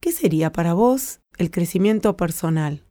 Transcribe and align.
¿qué 0.00 0.12
sería 0.12 0.52
para 0.52 0.74
vos 0.74 1.20
el 1.38 1.50
crecimiento 1.50 2.16
personal? 2.16 2.86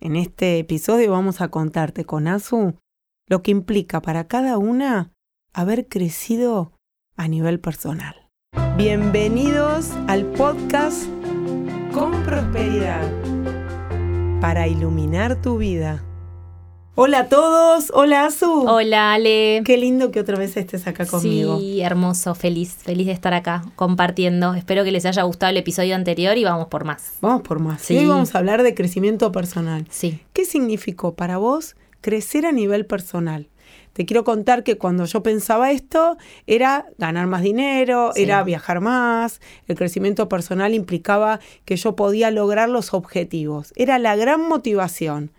En 0.00 0.16
este 0.16 0.58
episodio 0.58 1.12
vamos 1.12 1.40
a 1.40 1.48
contarte 1.48 2.04
con 2.04 2.28
Azu 2.28 2.74
lo 3.26 3.42
que 3.42 3.50
implica 3.50 4.02
para 4.02 4.26
cada 4.26 4.58
una 4.58 5.12
haber 5.52 5.88
crecido 5.88 6.72
a 7.16 7.28
nivel 7.28 7.60
personal. 7.60 8.28
Bienvenidos 8.76 9.92
al 10.08 10.26
podcast 10.32 11.06
Con 11.92 12.22
Prosperidad 12.24 13.10
para 14.40 14.68
iluminar 14.68 15.40
tu 15.40 15.56
vida. 15.58 16.04
Hola 16.96 17.20
a 17.20 17.28
todos, 17.28 17.90
hola 17.92 18.26
Azu. 18.26 18.68
Hola 18.68 19.14
Ale. 19.14 19.62
Qué 19.64 19.76
lindo 19.76 20.12
que 20.12 20.20
otra 20.20 20.38
vez 20.38 20.56
estés 20.56 20.86
acá 20.86 21.04
conmigo. 21.06 21.58
Sí, 21.58 21.80
hermoso, 21.80 22.36
feliz, 22.36 22.76
feliz 22.84 23.06
de 23.08 23.12
estar 23.12 23.34
acá 23.34 23.64
compartiendo. 23.74 24.54
Espero 24.54 24.84
que 24.84 24.92
les 24.92 25.04
haya 25.04 25.22
gustado 25.24 25.50
el 25.50 25.56
episodio 25.56 25.96
anterior 25.96 26.38
y 26.38 26.44
vamos 26.44 26.68
por 26.68 26.84
más. 26.84 27.14
Vamos 27.20 27.42
por 27.42 27.58
más. 27.58 27.82
Sí. 27.82 27.98
Hoy 27.98 28.06
vamos 28.06 28.34
a 28.34 28.38
hablar 28.38 28.62
de 28.62 28.74
crecimiento 28.76 29.32
personal. 29.32 29.86
Sí. 29.90 30.20
¿Qué 30.32 30.44
significó 30.44 31.14
para 31.14 31.36
vos 31.36 31.74
crecer 32.00 32.46
a 32.46 32.52
nivel 32.52 32.86
personal? 32.86 33.48
Te 33.92 34.06
quiero 34.06 34.22
contar 34.22 34.62
que 34.62 34.78
cuando 34.78 35.04
yo 35.04 35.22
pensaba 35.24 35.72
esto 35.72 36.16
era 36.46 36.86
ganar 36.98 37.26
más 37.26 37.42
dinero, 37.42 38.12
Sí. 38.14 38.22
era 38.22 38.42
viajar 38.44 38.80
más, 38.80 39.40
el 39.66 39.76
crecimiento 39.76 40.28
personal 40.28 40.74
implicaba 40.74 41.40
que 41.64 41.74
yo 41.74 41.96
podía 41.96 42.30
lograr 42.30 42.68
los 42.68 42.94
objetivos, 42.94 43.72
era 43.74 43.98
la 43.98 44.14
gran 44.14 44.48
motivación. 44.48 45.32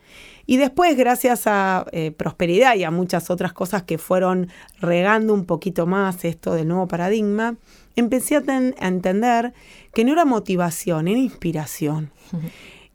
Y 0.45 0.57
después, 0.57 0.95
gracias 0.95 1.47
a 1.47 1.85
eh, 1.91 2.11
prosperidad 2.11 2.75
y 2.75 2.83
a 2.83 2.91
muchas 2.91 3.29
otras 3.29 3.51
cosas 3.53 3.83
que 3.83 3.97
fueron 3.97 4.49
regando 4.79 5.33
un 5.33 5.45
poquito 5.45 5.87
más 5.87 6.23
esto 6.25 6.53
del 6.53 6.67
nuevo 6.67 6.87
paradigma, 6.87 7.55
empecé 7.95 8.35
a, 8.35 8.41
ten- 8.41 8.75
a 8.79 8.87
entender 8.87 9.53
que 9.93 10.03
no 10.05 10.11
era 10.13 10.25
motivación, 10.25 11.07
era 11.07 11.19
inspiración. 11.19 12.11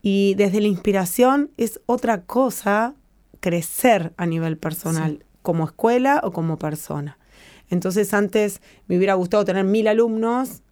Y 0.02 0.34
desde 0.36 0.60
la 0.60 0.68
inspiración 0.68 1.50
es 1.56 1.80
otra 1.86 2.22
cosa 2.22 2.94
crecer 3.40 4.12
a 4.16 4.26
nivel 4.26 4.56
personal, 4.56 5.24
como 5.42 5.64
escuela 5.64 6.20
o 6.22 6.30
como 6.30 6.58
persona. 6.58 7.18
Entonces 7.68 8.12
antes 8.14 8.60
me 8.86 8.96
hubiera 8.96 9.14
gustado 9.14 9.44
tener 9.44 9.64
mil 9.64 9.88
alumnos 9.88 10.62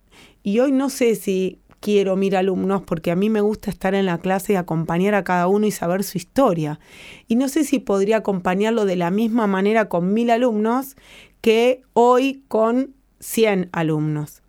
y 0.43 0.59
hoy 0.61 0.73
no 0.73 0.91
sé 0.91 1.15
si 1.15 1.61
quiero 1.81 2.17
mil 2.17 2.37
alumnos 2.37 2.83
porque 2.83 3.11
a 3.11 3.17
mí 3.17 3.31
me 3.31 3.41
gusta 3.41 3.71
estar 3.71 3.95
en 3.95 4.07
la 4.07 4.19
clase 4.19 4.53
y 4.53 4.57
acompañar 4.57 5.15
a 5.15 5.25
cada 5.25 5.49
uno 5.49 5.67
y 5.67 5.71
saber 5.71 6.05
su 6.05 6.19
historia. 6.19 6.81
Y 7.27 7.37
no 7.37 7.49
sé 7.49 7.65
si 7.65 7.79
podría 7.79 8.19
acompañarlo 8.19 8.85
de 8.85 8.97
la 8.97 9.11
misma 9.11 9.47
manera 9.47 9.89
con 9.89 10.13
mil 10.13 10.31
alumnos 10.31 10.97
que 11.41 11.83
hoy 11.93 12.43
con 12.49 12.95
100 13.21 13.69
alumnos. 13.73 14.43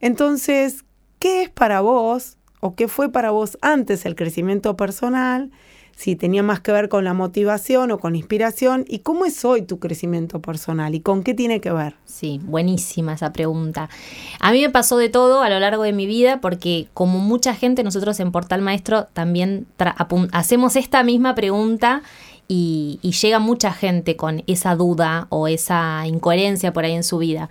Entonces, 0.00 0.84
¿qué 1.18 1.42
es 1.42 1.50
para 1.50 1.80
vos 1.80 2.36
o 2.60 2.74
qué 2.74 2.88
fue 2.88 3.10
para 3.10 3.30
vos 3.30 3.58
antes 3.60 4.06
el 4.06 4.14
crecimiento 4.14 4.76
personal? 4.76 5.50
Si 5.96 6.16
tenía 6.16 6.42
más 6.42 6.60
que 6.60 6.72
ver 6.72 6.88
con 6.88 7.04
la 7.04 7.14
motivación 7.14 7.90
o 7.90 7.98
con 7.98 8.16
inspiración. 8.16 8.84
¿Y 8.88 9.00
cómo 9.00 9.24
es 9.24 9.44
hoy 9.44 9.62
tu 9.62 9.78
crecimiento 9.78 10.40
personal? 10.40 10.94
¿Y 10.94 11.00
con 11.00 11.22
qué 11.22 11.34
tiene 11.34 11.60
que 11.60 11.72
ver? 11.72 11.96
Sí, 12.04 12.40
buenísima 12.44 13.14
esa 13.14 13.32
pregunta. 13.32 13.88
A 14.40 14.52
mí 14.52 14.60
me 14.60 14.70
pasó 14.70 14.96
de 14.96 15.08
todo 15.08 15.42
a 15.42 15.48
lo 15.48 15.58
largo 15.60 15.82
de 15.82 15.92
mi 15.92 16.06
vida 16.06 16.40
porque 16.40 16.88
como 16.94 17.18
mucha 17.18 17.54
gente 17.54 17.82
nosotros 17.82 18.18
en 18.20 18.32
Portal 18.32 18.62
Maestro 18.62 19.06
también 19.12 19.66
hacemos 20.32 20.76
esta 20.76 21.02
misma 21.02 21.34
pregunta 21.34 22.02
y 22.46 22.98
llega 23.22 23.38
mucha 23.38 23.72
gente 23.72 24.16
con 24.16 24.42
esa 24.46 24.76
duda 24.76 25.26
o 25.30 25.48
esa 25.48 26.06
incoherencia 26.06 26.72
por 26.72 26.84
ahí 26.84 26.92
en 26.92 27.04
su 27.04 27.18
vida. 27.18 27.48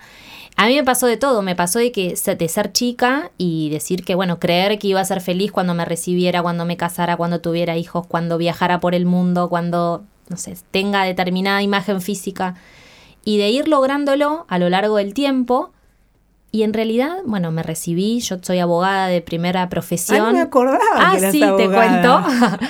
A 0.56 0.66
mí 0.66 0.76
me 0.76 0.84
pasó 0.84 1.06
de 1.06 1.16
todo, 1.16 1.42
me 1.42 1.56
pasó 1.56 1.80
de 1.80 1.90
que 1.90 2.14
de 2.14 2.48
ser 2.48 2.72
chica 2.72 3.30
y 3.38 3.70
decir 3.70 4.04
que, 4.04 4.14
bueno, 4.14 4.38
creer 4.38 4.78
que 4.78 4.86
iba 4.88 5.00
a 5.00 5.04
ser 5.04 5.20
feliz 5.20 5.50
cuando 5.50 5.74
me 5.74 5.84
recibiera, 5.84 6.42
cuando 6.42 6.64
me 6.64 6.76
casara, 6.76 7.16
cuando 7.16 7.40
tuviera 7.40 7.76
hijos, 7.76 8.06
cuando 8.06 8.38
viajara 8.38 8.78
por 8.78 8.94
el 8.94 9.04
mundo, 9.04 9.48
cuando, 9.48 10.04
no 10.28 10.36
sé, 10.36 10.56
tenga 10.70 11.02
determinada 11.02 11.60
imagen 11.60 12.00
física 12.00 12.54
y 13.24 13.38
de 13.38 13.50
ir 13.50 13.66
lográndolo 13.68 14.46
a 14.48 14.58
lo 14.58 14.68
largo 14.70 14.96
del 14.96 15.12
tiempo. 15.12 15.72
Y 16.52 16.62
en 16.62 16.72
realidad, 16.72 17.16
bueno, 17.26 17.50
me 17.50 17.64
recibí, 17.64 18.20
yo 18.20 18.36
soy 18.40 18.60
abogada 18.60 19.08
de 19.08 19.20
primera 19.22 19.62
Ay, 19.62 19.68
profesión. 19.68 20.18
no 20.26 20.32
me 20.34 20.40
acordaba 20.40 20.78
Ah, 20.94 21.10
que 21.12 21.18
eras 21.18 21.32
sí, 21.32 21.40
te 21.40 21.68
cuento. 21.68 22.22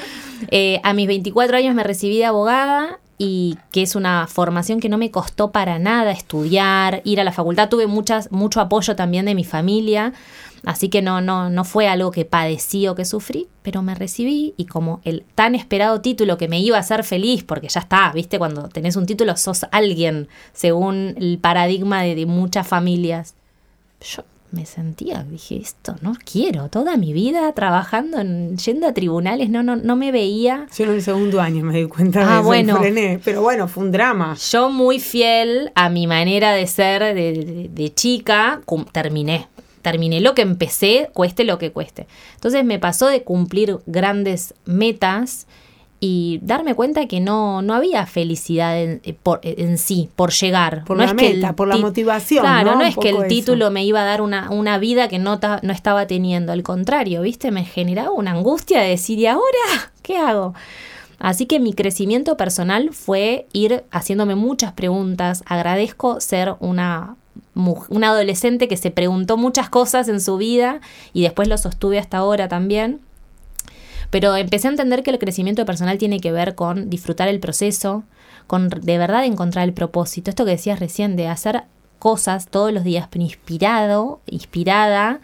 Eh, 0.50 0.80
a 0.82 0.92
mis 0.92 1.06
24 1.06 1.56
años 1.56 1.74
me 1.74 1.84
recibí 1.84 2.18
de 2.18 2.26
abogada 2.26 2.98
y 3.18 3.58
que 3.70 3.82
es 3.82 3.94
una 3.94 4.26
formación 4.26 4.80
que 4.80 4.88
no 4.88 4.98
me 4.98 5.10
costó 5.10 5.52
para 5.52 5.78
nada 5.78 6.10
estudiar, 6.10 7.00
ir 7.04 7.20
a 7.20 7.24
la 7.24 7.32
facultad. 7.32 7.68
Tuve 7.68 7.86
muchas, 7.86 8.30
mucho 8.32 8.60
apoyo 8.60 8.96
también 8.96 9.26
de 9.26 9.34
mi 9.34 9.44
familia, 9.44 10.12
así 10.64 10.88
que 10.88 11.02
no, 11.02 11.20
no, 11.20 11.50
no 11.50 11.64
fue 11.64 11.88
algo 11.88 12.10
que 12.10 12.24
padecí 12.24 12.88
o 12.88 12.94
que 12.94 13.04
sufrí, 13.04 13.48
pero 13.62 13.82
me 13.82 13.94
recibí 13.94 14.54
y 14.56 14.66
como 14.66 15.00
el 15.04 15.24
tan 15.34 15.54
esperado 15.54 16.00
título 16.00 16.36
que 16.38 16.48
me 16.48 16.60
iba 16.60 16.76
a 16.76 16.80
hacer 16.80 17.04
feliz, 17.04 17.44
porque 17.44 17.68
ya 17.68 17.80
está, 17.80 18.10
viste, 18.12 18.38
cuando 18.38 18.68
tenés 18.68 18.96
un 18.96 19.06
título 19.06 19.36
sos 19.36 19.66
alguien, 19.70 20.28
según 20.52 21.14
el 21.18 21.38
paradigma 21.38 22.02
de, 22.02 22.14
de 22.14 22.26
muchas 22.26 22.66
familias. 22.66 23.34
Yo 24.00 24.24
me 24.54 24.64
sentía, 24.66 25.24
dije, 25.24 25.56
esto 25.56 25.96
no 26.00 26.14
quiero, 26.30 26.68
toda 26.68 26.96
mi 26.96 27.12
vida 27.12 27.52
trabajando, 27.52 28.18
en, 28.20 28.56
yendo 28.56 28.86
a 28.86 28.94
tribunales, 28.94 29.50
no, 29.50 29.62
no, 29.62 29.76
no 29.76 29.96
me 29.96 30.12
veía. 30.12 30.66
Yo 30.76 30.84
en 30.84 30.90
el 30.92 31.02
segundo 31.02 31.40
año 31.40 31.64
me 31.64 31.76
di 31.78 31.86
cuenta 31.86 32.20
de 32.20 32.24
Ah, 32.26 32.34
eso 32.36 32.42
y 32.42 32.46
bueno. 32.46 32.76
frené. 32.78 33.20
Pero 33.24 33.42
bueno, 33.42 33.68
fue 33.68 33.84
un 33.84 33.92
drama. 33.92 34.36
Yo 34.50 34.70
muy 34.70 34.98
fiel 35.00 35.70
a 35.74 35.88
mi 35.88 36.06
manera 36.06 36.52
de 36.52 36.66
ser 36.66 37.02
de, 37.02 37.14
de- 37.14 37.68
de 37.72 37.94
chica, 37.94 38.60
terminé. 38.92 39.48
Terminé 39.82 40.20
lo 40.22 40.34
que 40.34 40.40
empecé, 40.42 41.10
cueste 41.12 41.44
lo 41.44 41.58
que 41.58 41.70
cueste. 41.70 42.06
Entonces 42.36 42.64
me 42.64 42.78
pasó 42.78 43.06
de 43.08 43.22
cumplir 43.22 43.78
grandes 43.84 44.54
metas 44.64 45.46
y 46.06 46.38
darme 46.42 46.74
cuenta 46.74 47.06
que 47.06 47.20
no, 47.20 47.62
no 47.62 47.72
había 47.72 48.04
felicidad 48.04 48.78
en, 48.78 49.00
eh, 49.04 49.14
por- 49.22 49.40
en 49.42 49.78
sí, 49.78 50.10
por 50.16 50.32
llegar. 50.32 50.84
Por 50.84 50.98
no 50.98 51.04
la 51.04 51.10
es 51.12 51.16
que 51.16 51.30
el 51.30 51.36
meta, 51.36 51.56
por 51.56 51.66
la 51.68 51.76
ti- 51.76 51.80
motivación, 51.80 52.42
Claro, 52.42 52.74
¿no? 52.74 52.82
es 52.82 52.94
que 52.96 53.08
el 53.08 53.16
eso. 53.16 53.24
título 53.26 53.70
me 53.70 53.84
iba 53.86 54.02
a 54.02 54.04
dar 54.04 54.20
una, 54.20 54.50
una 54.50 54.76
vida 54.76 55.08
que 55.08 55.18
no, 55.18 55.38
ta- 55.38 55.60
no 55.62 55.72
estaba 55.72 56.06
teniendo. 56.06 56.52
Al 56.52 56.62
contrario, 56.62 57.22
¿viste? 57.22 57.50
Me 57.50 57.64
generaba 57.64 58.10
una 58.10 58.32
angustia 58.32 58.82
de 58.82 58.90
decir, 58.90 59.18
¿y 59.18 59.26
ahora 59.26 59.92
qué 60.02 60.18
hago? 60.18 60.52
Así 61.18 61.46
que 61.46 61.58
mi 61.58 61.72
crecimiento 61.72 62.36
personal 62.36 62.90
fue 62.92 63.46
ir 63.54 63.84
haciéndome 63.90 64.34
muchas 64.34 64.72
preguntas. 64.72 65.42
Agradezco 65.46 66.20
ser 66.20 66.54
una, 66.60 67.16
una 67.88 68.08
adolescente 68.10 68.68
que 68.68 68.76
se 68.76 68.90
preguntó 68.90 69.38
muchas 69.38 69.70
cosas 69.70 70.08
en 70.08 70.20
su 70.20 70.36
vida 70.36 70.80
y 71.14 71.22
después 71.22 71.48
lo 71.48 71.56
sostuve 71.56 71.98
hasta 71.98 72.18
ahora 72.18 72.48
también. 72.48 73.00
Pero 74.14 74.36
empecé 74.36 74.68
a 74.68 74.70
entender 74.70 75.02
que 75.02 75.10
el 75.10 75.18
crecimiento 75.18 75.66
personal 75.66 75.98
tiene 75.98 76.20
que 76.20 76.30
ver 76.30 76.54
con 76.54 76.88
disfrutar 76.88 77.26
el 77.26 77.40
proceso, 77.40 78.04
con 78.46 78.68
de 78.68 78.96
verdad 78.96 79.24
encontrar 79.24 79.64
el 79.64 79.74
propósito. 79.74 80.30
Esto 80.30 80.44
que 80.44 80.52
decías 80.52 80.78
recién, 80.78 81.16
de 81.16 81.26
hacer 81.26 81.64
cosas 81.98 82.46
todos 82.46 82.72
los 82.72 82.84
días, 82.84 83.08
pero 83.10 83.24
inspirado, 83.24 84.20
inspirada 84.26 85.18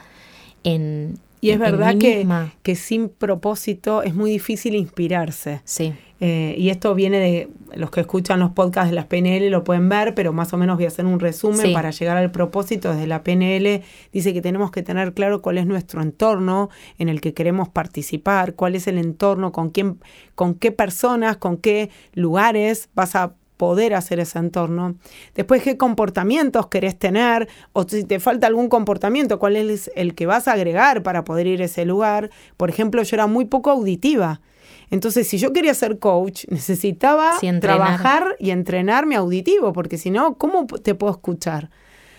en. 0.64 1.20
Y 1.40 1.50
es 1.50 1.54
en 1.54 1.60
verdad 1.60 1.92
mí 1.92 2.00
que, 2.00 2.16
misma. 2.16 2.52
que 2.64 2.74
sin 2.74 3.10
propósito 3.10 4.02
es 4.02 4.12
muy 4.12 4.28
difícil 4.28 4.74
inspirarse. 4.74 5.60
Sí. 5.64 5.94
Eh, 6.20 6.54
y 6.58 6.68
esto 6.68 6.94
viene 6.94 7.18
de 7.18 7.48
los 7.74 7.90
que 7.90 8.00
escuchan 8.00 8.40
los 8.40 8.50
podcasts 8.50 8.90
de 8.90 8.94
las 8.94 9.06
PNL, 9.06 9.48
lo 9.48 9.64
pueden 9.64 9.88
ver, 9.88 10.14
pero 10.14 10.32
más 10.34 10.52
o 10.52 10.58
menos 10.58 10.76
voy 10.76 10.84
a 10.84 10.88
hacer 10.88 11.06
un 11.06 11.18
resumen 11.18 11.66
Sí. 11.68 11.72
para 11.72 11.90
llegar 11.90 12.16
al 12.18 12.30
propósito. 12.30 12.92
Desde 12.92 13.06
la 13.06 13.22
PNL 13.22 13.82
dice 14.12 14.34
que 14.34 14.42
tenemos 14.42 14.70
que 14.70 14.82
tener 14.82 15.14
claro 15.14 15.40
cuál 15.40 15.56
es 15.58 15.66
nuestro 15.66 16.02
entorno 16.02 16.68
en 16.98 17.08
el 17.08 17.20
que 17.22 17.32
queremos 17.32 17.68
participar, 17.70 18.54
cuál 18.54 18.74
es 18.74 18.86
el 18.86 18.98
entorno, 18.98 19.50
con 19.52 19.70
quién, 19.70 19.98
con 20.34 20.54
qué 20.54 20.72
personas, 20.72 21.38
con 21.38 21.56
qué 21.56 21.90
lugares 22.12 22.90
vas 22.94 23.16
a 23.16 23.32
poder 23.56 23.94
hacer 23.94 24.20
ese 24.20 24.38
entorno. 24.38 24.94
Después, 25.34 25.62
qué 25.62 25.76
comportamientos 25.76 26.68
querés 26.68 26.98
tener, 26.98 27.46
o 27.74 27.82
si 27.86 28.04
te 28.04 28.18
falta 28.18 28.46
algún 28.46 28.68
comportamiento, 28.70 29.38
cuál 29.38 29.56
es 29.56 29.90
el 29.96 30.14
que 30.14 30.24
vas 30.26 30.48
a 30.48 30.52
agregar 30.52 31.02
para 31.02 31.24
poder 31.24 31.46
ir 31.46 31.60
a 31.60 31.66
ese 31.66 31.84
lugar. 31.84 32.30
Por 32.56 32.70
ejemplo, 32.70 33.02
yo 33.02 33.16
era 33.16 33.26
muy 33.26 33.44
poco 33.44 33.70
auditiva. 33.70 34.40
Entonces, 34.90 35.28
si 35.28 35.38
yo 35.38 35.52
quería 35.52 35.74
ser 35.74 35.98
coach, 35.98 36.44
necesitaba 36.48 37.38
Sí, 37.38 37.48
trabajar 37.60 38.36
y 38.38 38.50
entrenar 38.50 39.06
mi 39.06 39.14
auditivo, 39.14 39.72
porque 39.72 39.98
si 39.98 40.10
no, 40.10 40.34
¿cómo 40.34 40.66
te 40.66 40.94
puedo 40.94 41.12
escuchar? 41.12 41.70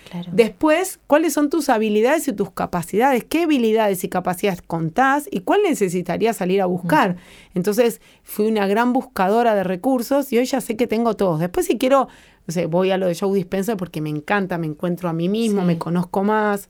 Claro. 0.10 0.30
Después, 0.34 1.00
¿cuáles 1.08 1.32
son 1.34 1.50
tus 1.50 1.70
habilidades 1.70 2.28
y 2.28 2.34
tus 2.34 2.52
capacidades? 2.52 3.24
¿Qué 3.24 3.44
habilidades 3.44 4.04
y 4.04 4.10
capacidades 4.10 4.62
contás 4.62 5.26
y 5.32 5.40
cuál 5.42 5.62
necesitarías 5.64 6.36
salir 6.38 6.62
a 6.62 6.66
buscar? 6.66 7.16
Entonces, 7.54 8.02
fui 8.24 8.48
una 8.48 8.68
gran 8.68 8.92
buscadora 8.92 9.56
de 9.56 9.64
recursos 9.64 10.34
y 10.34 10.38
hoy 10.38 10.46
ya 10.46 10.60
sé 10.60 10.76
que 10.76 10.86
tengo 10.88 11.16
todos. 11.16 11.40
Después, 11.40 11.66
si 11.66 11.78
quiero, 11.78 12.10
no 12.46 12.54
sé, 12.54 12.66
voy 12.66 12.92
a 12.92 12.98
lo 12.98 13.08
de 13.08 13.16
Joe 13.16 13.34
Dispenser 13.36 13.78
porque 13.78 14.02
me 14.02 14.10
encanta, 14.10 14.58
me 14.58 14.68
encuentro 14.68 15.08
a 15.08 15.14
mí 15.14 15.30
mismo, 15.30 15.62
Sí. 15.62 15.68
me 15.68 15.78
conozco 15.78 16.24
más. 16.24 16.70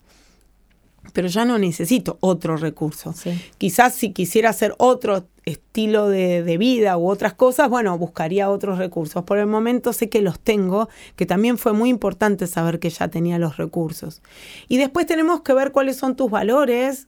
Pero 1.13 1.27
ya 1.27 1.45
no 1.45 1.57
necesito 1.57 2.17
otro 2.21 2.57
recurso. 2.57 3.13
Quizás 3.57 3.95
si 3.95 4.11
quisiera 4.11 4.49
hacer 4.49 4.73
otro 4.77 5.25
estilo 5.45 6.07
de, 6.07 6.43
de, 6.43 6.57
vida 6.57 6.97
u 6.97 7.09
otras 7.09 7.33
cosas, 7.33 7.69
bueno, 7.69 7.97
buscaría 7.97 8.49
otros 8.49 8.77
recursos. 8.77 9.23
Por 9.23 9.39
el 9.39 9.47
momento 9.47 9.91
sé 9.93 10.09
que 10.09 10.21
los 10.21 10.39
tengo, 10.39 10.87
que 11.15 11.25
también 11.25 11.57
fue 11.57 11.73
muy 11.73 11.89
importante 11.89 12.45
saber 12.47 12.79
que 12.79 12.89
ya 12.89 13.07
tenía 13.07 13.39
los 13.39 13.57
recursos. 13.57 14.21
Y 14.67 14.77
después 14.77 15.07
tenemos 15.07 15.41
que 15.41 15.53
ver 15.53 15.71
cuáles 15.71 15.97
son 15.97 16.15
tus 16.15 16.29
valores 16.29 17.07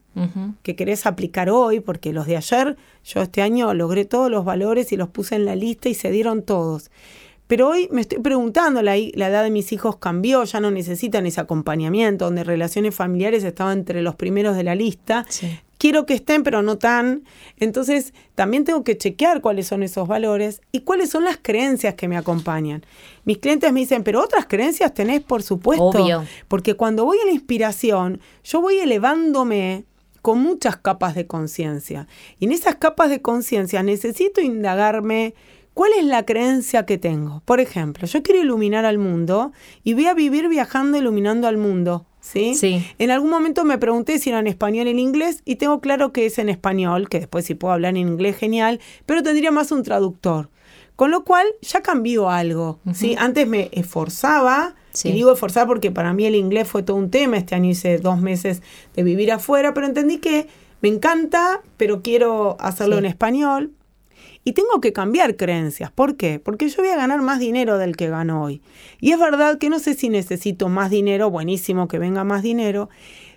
que 0.61 0.75
querés 0.75 1.07
aplicar 1.07 1.49
hoy, 1.49 1.79
porque 1.79 2.13
los 2.13 2.27
de 2.27 2.37
ayer, 2.37 2.77
yo 3.03 3.21
este 3.21 3.41
año 3.41 3.73
logré 3.73 4.05
todos 4.05 4.29
los 4.29 4.45
valores 4.45 4.91
y 4.91 4.97
los 4.97 5.09
puse 5.09 5.35
en 5.35 5.45
la 5.45 5.55
lista 5.55 5.89
y 5.89 5.95
se 5.95 6.11
dieron 6.11 6.43
todos. 6.43 6.91
Pero 7.53 7.69
hoy 7.69 7.87
me 7.91 8.01
estoy 8.01 8.17
preguntando, 8.17 8.81
la, 8.81 8.95
la, 9.13 9.27
edad 9.27 9.43
de 9.43 9.51
mis 9.51 9.71
hijos 9.73 9.97
cambió, 9.97 10.43
ya 10.43 10.59
no 10.59 10.71
necesitan 10.71 11.27
ese 11.27 11.39
acompañamiento, 11.39 12.25
donde 12.25 12.43
relaciones 12.43 12.95
familiares 12.95 13.43
estaban 13.43 13.77
entre 13.77 14.01
los 14.01 14.15
primeros 14.15 14.55
de 14.55 14.63
la 14.63 14.73
lista. 14.73 15.23
Quiero 15.77 16.07
que 16.07 16.15
estén, 16.15 16.41
pero 16.41 16.63
no 16.63 16.79
tan. 16.79 17.25
Entonces, 17.59 18.15
también 18.33 18.63
tengo 18.63 18.83
que 18.83 18.97
chequear 18.97 19.39
cuáles 19.41 19.67
son 19.67 19.83
esos 19.83 20.07
valores 20.07 20.63
y 20.71 20.79
cuáles 20.79 21.11
son 21.11 21.25
las 21.25 21.37
creencias 21.39 21.93
que 21.93 22.07
me 22.07 22.17
acompañan. 22.17 22.83
Mis 23.23 23.37
clientes 23.37 23.71
me 23.71 23.81
dicen, 23.81 24.03
pero 24.03 24.23
otras 24.23 24.47
creencias 24.47 24.91
tenés, 24.91 25.21
por 25.21 25.43
supuesto. 25.43 25.89
Obvio. 25.89 26.25
Porque 26.47 26.73
cuando 26.73 27.05
voy 27.05 27.19
a 27.21 27.25
la 27.25 27.33
inspiración, 27.33 28.19
yo 28.43 28.61
voy 28.61 28.77
elevándome 28.79 29.83
con 30.23 30.39
muchas 30.39 30.77
capas 30.77 31.13
de 31.13 31.27
conciencia. 31.27 32.07
Y 32.39 32.45
en 32.45 32.51
esas 32.51 32.77
capas 32.77 33.11
de 33.11 33.21
conciencia 33.21 33.83
necesito 33.83 34.41
indagarme 34.41 35.35
¿Cuál 35.73 35.91
es 35.97 36.05
la 36.05 36.25
creencia 36.25 36.85
que 36.85 36.97
tengo? 36.97 37.41
Por 37.45 37.59
ejemplo, 37.59 38.07
yo 38.07 38.21
quiero 38.21 38.41
iluminar 38.41 38.85
al 38.85 38.97
mundo 38.97 39.51
y 39.83 39.93
voy 39.93 40.05
a 40.05 40.13
vivir 40.13 40.47
viajando 40.47 40.97
iluminando 40.97 41.47
al 41.47 41.57
mundo. 41.57 42.05
¿Sí? 42.19 42.55
Sí. 42.55 42.85
En 42.99 43.11
algún 43.11 43.29
momento 43.29 43.65
me 43.65 43.77
pregunté 43.77 44.17
si 44.17 44.29
era 44.29 44.39
en 44.39 44.47
español 44.47 44.87
o 44.87 44.89
en 44.91 44.99
inglés 44.99 45.41
y 45.43 45.57
tengo 45.57 45.81
claro 45.81 46.13
que 46.13 46.25
es 46.25 46.37
en 46.37 46.47
español, 46.47 47.09
que 47.09 47.19
después 47.19 47.45
si 47.45 47.53
puedo 47.53 47.73
hablar 47.73 47.97
en 47.97 48.07
inglés, 48.07 48.37
genial, 48.37 48.79
pero 49.05 49.23
tendría 49.23 49.51
más 49.51 49.71
un 49.71 49.83
traductor. 49.83 50.49
Con 50.95 51.11
lo 51.11 51.23
cual 51.23 51.47
ya 51.61 51.81
cambió 51.81 52.29
algo. 52.29 52.79
¿sí? 52.93 53.15
Antes 53.17 53.47
me 53.47 53.69
esforzaba, 53.73 54.75
y 55.03 55.11
digo 55.11 55.33
esforzar 55.33 55.65
porque 55.65 55.91
para 55.91 56.13
mí 56.13 56.25
el 56.25 56.35
inglés 56.35 56.67
fue 56.67 56.83
todo 56.83 56.97
un 56.97 57.09
tema. 57.09 57.37
Este 57.37 57.55
año 57.55 57.71
hice 57.71 57.97
dos 57.97 58.21
meses 58.21 58.61
de 58.95 59.03
vivir 59.03 59.31
afuera, 59.31 59.73
pero 59.73 59.87
entendí 59.87 60.19
que 60.19 60.47
me 60.81 60.89
encanta, 60.89 61.61
pero 61.77 62.01
quiero 62.03 62.57
hacerlo 62.59 62.97
en 62.97 63.05
español. 63.05 63.71
Y 64.43 64.53
tengo 64.53 64.81
que 64.81 64.91
cambiar 64.91 65.35
creencias. 65.35 65.91
¿Por 65.91 66.17
qué? 66.17 66.39
Porque 66.39 66.67
yo 66.67 66.83
voy 66.83 66.91
a 66.91 66.97
ganar 66.97 67.21
más 67.21 67.39
dinero 67.39 67.77
del 67.77 67.95
que 67.95 68.09
gano 68.09 68.43
hoy. 68.43 68.61
Y 68.99 69.11
es 69.11 69.19
verdad 69.19 69.57
que 69.57 69.69
no 69.69 69.79
sé 69.79 69.93
si 69.93 70.09
necesito 70.09 70.69
más 70.69 70.89
dinero, 70.89 71.29
buenísimo 71.29 71.87
que 71.87 71.99
venga 71.99 72.23
más 72.23 72.43
dinero. 72.43 72.89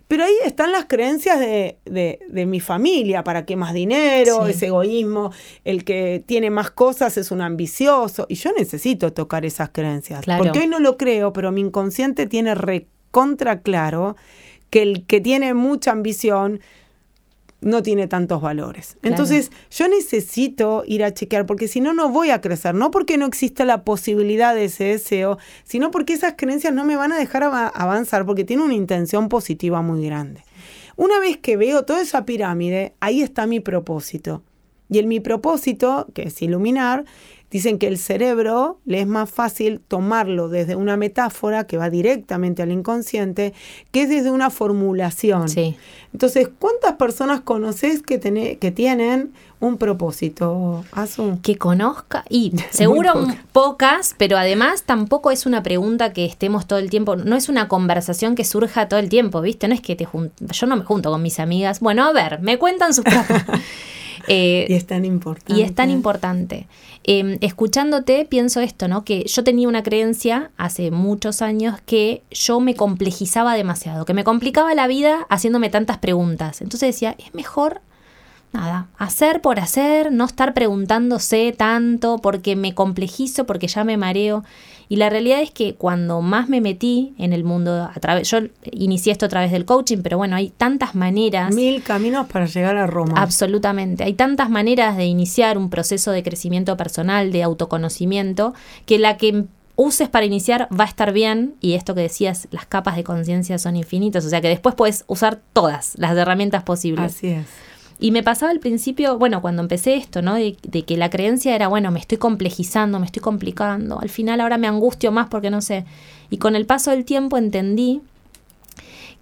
Pero 0.08 0.24
ahí 0.24 0.34
están 0.44 0.70
las 0.70 0.84
creencias 0.84 1.40
de, 1.40 1.78
de, 1.84 2.46
mi 2.46 2.60
familia, 2.60 3.24
¿para 3.24 3.44
qué 3.44 3.56
más 3.56 3.74
dinero? 3.74 4.46
Ese 4.46 4.66
egoísmo, 4.66 5.32
el 5.64 5.84
que 5.84 6.22
tiene 6.24 6.50
más 6.50 6.70
cosas 6.70 7.16
es 7.16 7.32
un 7.32 7.40
ambicioso. 7.40 8.26
Y 8.28 8.36
yo 8.36 8.52
necesito 8.56 9.12
tocar 9.12 9.44
esas 9.44 9.70
creencias. 9.70 10.24
Porque 10.38 10.60
hoy 10.60 10.68
no 10.68 10.78
lo 10.78 10.96
creo, 10.96 11.32
pero 11.32 11.50
mi 11.50 11.60
inconsciente 11.60 12.26
tiene 12.26 12.54
recontra 12.54 13.62
claro 13.62 14.16
que 14.70 14.82
el 14.82 15.06
que 15.06 15.20
tiene 15.20 15.54
mucha 15.54 15.90
ambición 15.90 16.60
no 17.66 17.82
tiene 17.82 18.06
tantos 18.06 18.40
valores. 18.40 18.96
Entonces, 19.02 19.50
yo 19.70 19.88
necesito 19.88 20.84
ir 20.86 21.02
a 21.04 21.12
chequear, 21.12 21.46
porque 21.46 21.68
si 21.68 21.80
no, 21.80 21.92
no 21.92 22.08
voy 22.08 22.30
a 22.30 22.40
crecer. 22.40 22.74
No 22.74 22.90
porque 22.90 23.18
no 23.18 23.26
exista 23.26 23.64
la 23.64 23.84
posibilidad 23.84 24.54
de 24.54 24.66
ese 24.66 24.84
deseo, 24.84 25.38
sino 25.64 25.90
porque 25.90 26.12
esas 26.12 26.34
creencias 26.36 26.72
no 26.72 26.84
me 26.84 26.96
van 26.96 27.12
a 27.12 27.18
dejar 27.18 27.42
avanzar, 27.42 28.24
porque 28.24 28.44
tiene 28.44 28.62
una 28.62 28.74
intención 28.74 29.28
positiva 29.28 29.82
muy 29.82 30.06
grande. 30.06 30.44
Una 30.94 31.18
vez 31.18 31.36
que 31.38 31.56
veo 31.56 31.84
toda 31.84 32.00
esa 32.00 32.24
pirámide, 32.24 32.94
ahí 33.00 33.20
está 33.20 33.46
mi 33.46 33.60
propósito. 33.60 34.42
Y 34.88 34.98
en 34.98 35.08
mi 35.08 35.20
propósito, 35.20 36.06
que 36.14 36.24
es 36.24 36.42
iluminar, 36.42 37.04
Dicen 37.48 37.78
que 37.78 37.86
el 37.86 37.96
cerebro 37.96 38.80
le 38.86 39.00
es 39.00 39.06
más 39.06 39.30
fácil 39.30 39.80
tomarlo 39.80 40.48
desde 40.48 40.74
una 40.74 40.96
metáfora 40.96 41.64
que 41.64 41.76
va 41.76 41.90
directamente 41.90 42.62
al 42.62 42.72
inconsciente 42.72 43.54
que 43.92 44.02
es 44.02 44.08
desde 44.08 44.32
una 44.32 44.50
formulación. 44.50 45.48
Sí. 45.48 45.76
Entonces, 46.12 46.48
¿cuántas 46.58 46.94
personas 46.94 47.42
conoces 47.42 48.02
que, 48.02 48.18
que 48.60 48.70
tienen 48.72 49.32
un 49.60 49.78
propósito, 49.78 50.84
Azu? 50.90 51.38
Que 51.40 51.56
conozca, 51.56 52.24
y 52.28 52.52
seguro 52.70 53.28
pocas, 53.52 54.16
pero 54.18 54.38
además 54.38 54.82
tampoco 54.82 55.30
es 55.30 55.46
una 55.46 55.62
pregunta 55.62 56.12
que 56.12 56.24
estemos 56.24 56.66
todo 56.66 56.80
el 56.80 56.90
tiempo, 56.90 57.14
no 57.14 57.36
es 57.36 57.48
una 57.48 57.68
conversación 57.68 58.34
que 58.34 58.44
surja 58.44 58.88
todo 58.88 58.98
el 58.98 59.08
tiempo, 59.08 59.40
¿viste? 59.40 59.68
No 59.68 59.74
es 59.74 59.80
que 59.80 59.94
te 59.94 60.08
yo 60.50 60.66
no 60.66 60.76
me 60.76 60.82
junto 60.82 61.12
con 61.12 61.22
mis 61.22 61.38
amigas, 61.38 61.78
bueno, 61.78 62.04
a 62.04 62.12
ver, 62.12 62.40
me 62.40 62.58
cuentan 62.58 62.92
sus. 62.92 63.04
Eh, 64.28 64.66
y 64.68 64.74
es 64.74 64.86
tan 64.86 65.04
importante. 65.04 65.60
Y 65.60 65.62
es 65.62 65.74
tan 65.74 65.90
importante. 65.90 66.66
Em, 67.04 67.38
escuchándote, 67.40 68.24
pienso 68.24 68.60
esto, 68.60 68.88
¿no? 68.88 69.04
Que 69.04 69.24
yo 69.24 69.44
tenía 69.44 69.68
una 69.68 69.82
creencia 69.82 70.50
hace 70.56 70.90
muchos 70.90 71.40
años 71.42 71.78
que 71.86 72.22
yo 72.30 72.58
me 72.60 72.74
complejizaba 72.74 73.54
demasiado, 73.54 74.04
que 74.04 74.14
me 74.14 74.24
complicaba 74.24 74.74
la 74.74 74.88
vida 74.88 75.26
haciéndome 75.28 75.70
tantas 75.70 75.98
preguntas. 75.98 76.60
Entonces 76.60 76.94
decía, 76.94 77.14
es 77.18 77.34
mejor 77.34 77.80
nada, 78.52 78.88
hacer 78.98 79.40
por 79.40 79.60
hacer, 79.60 80.12
no 80.12 80.24
estar 80.24 80.54
preguntándose 80.54 81.54
tanto 81.56 82.18
porque 82.18 82.56
me 82.56 82.74
complejizo, 82.74 83.46
porque 83.46 83.68
ya 83.68 83.84
me 83.84 83.96
mareo. 83.96 84.44
Y 84.88 84.96
la 84.96 85.10
realidad 85.10 85.40
es 85.40 85.50
que 85.50 85.74
cuando 85.74 86.20
más 86.20 86.48
me 86.48 86.60
metí 86.60 87.14
en 87.18 87.32
el 87.32 87.44
mundo, 87.44 87.90
a 87.92 88.00
través, 88.00 88.30
yo 88.30 88.38
inicié 88.70 89.12
esto 89.12 89.26
a 89.26 89.28
través 89.28 89.50
del 89.50 89.64
coaching, 89.64 89.98
pero 90.02 90.16
bueno, 90.16 90.36
hay 90.36 90.50
tantas 90.50 90.94
maneras. 90.94 91.54
Mil 91.54 91.82
caminos 91.82 92.26
para 92.26 92.46
llegar 92.46 92.76
a 92.76 92.86
Roma. 92.86 93.14
Absolutamente. 93.16 94.04
Hay 94.04 94.14
tantas 94.14 94.50
maneras 94.50 94.96
de 94.96 95.06
iniciar 95.06 95.58
un 95.58 95.70
proceso 95.70 96.12
de 96.12 96.22
crecimiento 96.22 96.76
personal, 96.76 97.32
de 97.32 97.42
autoconocimiento, 97.42 98.54
que 98.84 98.98
la 98.98 99.16
que 99.16 99.44
uses 99.76 100.08
para 100.08 100.26
iniciar 100.26 100.68
va 100.78 100.84
a 100.84 100.88
estar 100.88 101.12
bien 101.12 101.54
y 101.60 101.74
esto 101.74 101.94
que 101.94 102.00
decías, 102.00 102.48
las 102.50 102.66
capas 102.66 102.96
de 102.96 103.04
conciencia 103.04 103.58
son 103.58 103.76
infinitas, 103.76 104.24
o 104.24 104.30
sea 104.30 104.40
que 104.40 104.48
después 104.48 104.74
puedes 104.74 105.04
usar 105.06 105.40
todas 105.52 105.94
las 105.98 106.16
herramientas 106.16 106.62
posibles. 106.62 107.14
Así 107.14 107.28
es. 107.28 107.46
Y 107.98 108.10
me 108.10 108.22
pasaba 108.22 108.52
al 108.52 108.60
principio, 108.60 109.18
bueno, 109.18 109.40
cuando 109.40 109.62
empecé 109.62 109.96
esto, 109.96 110.20
¿no? 110.20 110.34
De, 110.34 110.54
que 110.54 110.96
la 110.96 111.08
creencia 111.08 111.54
era, 111.54 111.68
bueno, 111.68 111.90
me 111.90 111.98
estoy 111.98 112.18
complejizando, 112.18 112.98
me 113.00 113.06
estoy 113.06 113.22
complicando. 113.22 113.98
Al 114.00 114.10
final 114.10 114.40
ahora 114.40 114.58
me 114.58 114.66
angustio 114.66 115.12
más 115.12 115.28
porque 115.28 115.50
no 115.50 115.62
sé. 115.62 115.84
Y 116.28 116.36
con 116.36 116.56
el 116.56 116.66
paso 116.66 116.90
del 116.90 117.04
tiempo 117.04 117.38
entendí 117.38 118.02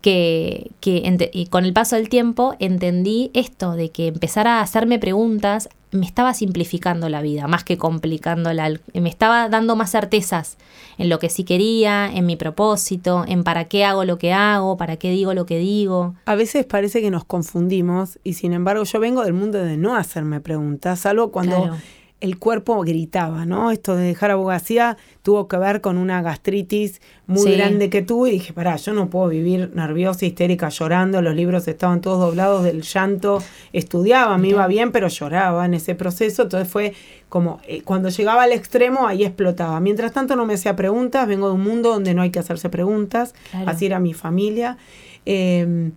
que, 0.03 0.71
que 0.81 1.31
y 1.33 1.47
con 1.47 1.65
el 1.65 1.73
paso 1.73 1.97
del 1.97 2.09
tiempo 2.09 2.57
entendí 2.59 3.31
esto 3.33 3.73
de 3.73 3.91
que 3.91 4.09
empezar 4.09 4.49
a 4.49 4.61
hacerme 4.61 4.99
preguntas 4.99 5.69
me 5.95 6.07
estaba 6.07 6.35
simplificando 6.35 7.09
la 7.09 7.23
vida, 7.23 7.47
más 7.47 7.63
que 7.63 7.79
complicándola. 7.79 8.81
Me 8.93 9.09
estaba 9.09 9.49
dando 9.49 9.77
más 9.77 9.93
certezas 9.93 10.59
en 10.99 11.09
lo 11.09 11.21
que 11.21 11.31
sí 11.31 11.45
quería, 11.45 12.11
en 12.13 12.27
mi 12.27 12.37
propósito, 12.37 13.25
en 13.29 13.45
para 13.45 13.67
qué 13.67 13.85
hago 13.85 14.05
lo 14.05 14.19
que 14.19 14.33
hago, 14.33 14.77
para 14.77 14.97
qué 14.97 15.11
digo 15.11 15.35
lo 15.35 15.47
que 15.47 15.59
digo. 15.59 16.15
A 16.27 16.35
veces 16.35 16.67
parece 16.67 17.01
que 17.01 17.11
nos 17.11 17.25
confundimos 17.25 18.19
y 18.25 18.35
sin 18.35 18.53
embargo 18.53 18.83
yo 18.83 18.99
vengo 18.99 19.23
del 19.23 19.35
mundo 19.35 19.59
de 19.59 19.77
no 19.77 19.95
hacerme 19.95 20.41
preguntas, 20.41 20.99
salvo 20.99 21.31
cuando 21.31 21.77
el 22.25 22.39
cuerpo 22.39 22.81
gritaba, 22.81 23.45
¿no? 23.45 23.71
Esto 23.71 23.97
de 23.97 24.05
dejar 24.05 24.31
abogacía 24.31 24.97
tuvo 25.23 25.47
que 25.47 25.59
ver 25.59 25.83
con 25.83 25.99
una 25.99 26.23
gastritis 26.23 27.03
muy 27.27 27.53
grande 27.53 27.91
que 27.91 28.01
tuve 28.01 28.31
y 28.31 28.33
dije, 28.33 28.55
pará, 28.55 28.77
yo 28.77 28.95
no 28.95 29.11
puedo 29.11 29.29
vivir 29.29 29.71
nerviosa, 29.75 30.25
histérica, 30.25 30.71
llorando, 30.71 31.21
los 31.21 31.35
libros 31.35 31.69
estaban 31.69 32.01
todos 32.01 32.21
doblados 32.21 32.65
del 32.65 32.81
llanto, 32.81 33.43
estudiaba, 33.75 34.39
me 34.39 34.49
iba 34.49 34.67
bien, 34.67 34.91
pero 34.91 35.09
lloraba 35.09 35.67
en 35.67 35.75
ese 35.75 35.95
proceso, 35.95 36.45
entonces 36.45 36.67
fue 36.67 36.95
como, 37.29 37.61
eh, 37.69 37.83
cuando 37.83 38.09
llegaba 38.09 38.45
al 38.45 38.53
extremo, 38.53 39.07
ahí 39.07 39.23
explotaba. 39.23 39.79
Mientras 39.81 40.13
tanto 40.13 40.35
no 40.35 40.47
me 40.47 40.55
hacía 40.55 40.75
preguntas, 40.77 41.29
vengo 41.29 41.49
de 41.49 41.55
un 41.55 41.63
mundo 41.63 41.91
donde 41.91 42.15
no 42.15 42.23
hay 42.23 42.31
que 42.31 42.39
hacerse 42.39 42.71
preguntas, 42.71 43.35
así 43.67 43.85
era 43.85 44.01
mi 44.01 44.15
familia. 44.15 44.79
Em, 45.27 45.93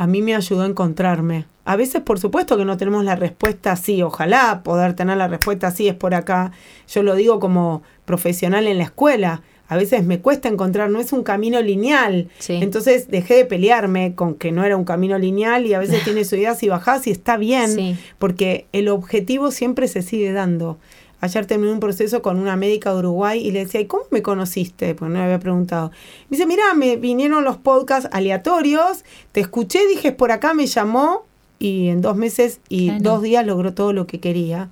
a 0.00 0.06
mí 0.06 0.22
me 0.22 0.34
ayudó 0.34 0.62
a 0.62 0.66
encontrarme. 0.66 1.44
A 1.66 1.76
veces, 1.76 2.00
por 2.00 2.18
supuesto, 2.18 2.56
que 2.56 2.64
no 2.64 2.78
tenemos 2.78 3.04
la 3.04 3.16
respuesta 3.16 3.72
así. 3.72 4.00
Ojalá 4.00 4.62
poder 4.62 4.94
tener 4.94 5.18
la 5.18 5.28
respuesta 5.28 5.66
así 5.66 5.88
es 5.88 5.94
por 5.94 6.14
acá. 6.14 6.52
Yo 6.88 7.02
lo 7.02 7.14
digo 7.14 7.38
como 7.38 7.82
profesional 8.06 8.66
en 8.66 8.78
la 8.78 8.84
escuela. 8.84 9.42
A 9.68 9.76
veces 9.76 10.02
me 10.02 10.20
cuesta 10.20 10.48
encontrar, 10.48 10.88
no 10.88 11.00
es 11.00 11.12
un 11.12 11.22
camino 11.22 11.60
lineal. 11.60 12.30
Entonces 12.48 13.08
dejé 13.08 13.34
de 13.34 13.44
pelearme 13.44 14.14
con 14.14 14.36
que 14.36 14.52
no 14.52 14.64
era 14.64 14.74
un 14.78 14.84
camino 14.84 15.18
lineal 15.18 15.66
y 15.66 15.74
a 15.74 15.78
veces 15.78 16.02
tiene 16.04 16.24
subidas 16.24 16.62
y 16.62 16.70
bajadas 16.70 17.06
y 17.06 17.10
está 17.10 17.36
bien, 17.36 17.98
porque 18.18 18.68
el 18.72 18.88
objetivo 18.88 19.50
siempre 19.50 19.86
se 19.86 20.00
sigue 20.00 20.32
dando. 20.32 20.78
Ayer 21.20 21.46
terminé 21.46 21.72
un 21.72 21.80
proceso 21.80 22.22
con 22.22 22.38
una 22.38 22.56
médica 22.56 22.92
de 22.92 22.98
Uruguay 23.00 23.46
y 23.46 23.50
le 23.50 23.64
decía, 23.64 23.80
¿y 23.80 23.86
cómo 23.86 24.04
me 24.10 24.22
conociste? 24.22 24.94
Porque 24.94 25.12
no 25.12 25.18
me 25.18 25.24
había 25.24 25.38
preguntado. 25.38 25.90
Me 26.28 26.36
dice, 26.36 26.46
mira, 26.46 26.74
me 26.74 26.96
vinieron 26.96 27.44
los 27.44 27.58
podcasts 27.58 28.08
aleatorios, 28.12 29.04
te 29.32 29.40
escuché, 29.40 29.86
dije, 29.86 30.12
por 30.12 30.32
acá 30.32 30.54
me 30.54 30.66
llamó 30.66 31.24
y 31.58 31.88
en 31.88 32.00
dos 32.00 32.16
meses 32.16 32.60
y 32.68 32.90
dos 33.00 33.22
días 33.22 33.46
logró 33.46 33.74
todo 33.74 33.92
lo 33.92 34.06
que 34.06 34.18
quería. 34.18 34.70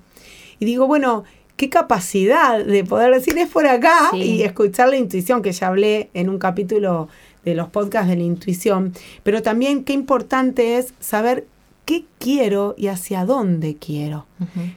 Y 0.59 0.65
digo, 0.65 0.87
bueno, 0.87 1.23
qué 1.55 1.69
capacidad 1.69 2.63
de 2.63 2.83
poder 2.83 3.13
decir 3.13 3.37
es 3.37 3.49
por 3.49 3.67
acá 3.67 4.09
y 4.13 4.43
escuchar 4.43 4.89
la 4.89 4.95
intuición 4.95 5.41
que 5.41 5.51
ya 5.51 5.67
hablé 5.67 6.09
en 6.13 6.29
un 6.29 6.39
capítulo 6.39 7.09
de 7.43 7.53
los 7.53 7.69
podcasts 7.69 8.09
de 8.09 8.15
la 8.15 8.23
intuición, 8.23 8.93
pero 9.23 9.41
también 9.41 9.83
qué 9.83 9.93
importante 9.93 10.77
es 10.77 10.93
saber 10.99 11.47
qué 11.89 12.05
quiero 12.19 12.75
y 12.77 12.85
hacia 12.85 13.25
dónde 13.25 13.75
quiero. 13.75 14.27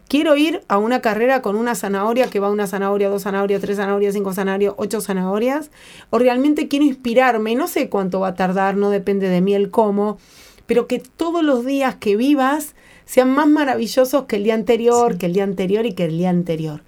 Quiero 0.09 0.35
ir 0.35 0.63
a 0.69 0.79
una 0.79 1.03
carrera 1.03 1.43
con 1.43 1.57
una 1.57 1.75
zanahoria 1.75 2.31
que 2.31 2.41
va 2.41 2.49
una 2.49 2.67
zanahoria, 2.67 3.11
dos 3.11 3.25
zanahorias, 3.25 3.61
tres 3.61 3.77
zanahorias, 3.77 4.15
cinco 4.15 4.33
zanahorias, 4.33 4.73
ocho 4.79 5.03
zanahorias, 5.03 5.71
o 6.09 6.19
realmente 6.19 6.69
quiero 6.69 6.87
inspirarme, 6.87 7.55
no 7.55 7.69
sé 7.69 7.91
cuánto 7.91 8.21
va 8.21 8.29
a 8.29 8.35
tardar, 8.35 8.79
no 8.79 8.89
depende 8.89 9.29
de 9.29 9.43
mí 9.43 9.53
el 9.55 9.71
cómo, 9.71 10.17
pero 10.65 10.87
que 10.87 11.01
todos 11.01 11.45
los 11.45 11.67
días 11.67 11.97
que 11.97 12.17
vivas 12.17 12.75
sean 13.05 13.31
más 13.31 13.47
maravillosos 13.47 14.25
que 14.25 14.37
el 14.37 14.45
día 14.45 14.55
anterior, 14.55 15.19
que 15.19 15.27
el 15.27 15.35
día 15.35 15.45
anterior 15.45 15.85
y 15.85 15.93
que 15.93 16.07
el 16.07 16.17
día 16.17 16.31
anterior. 16.31 16.83